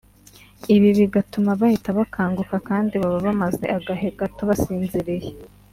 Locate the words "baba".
3.01-3.19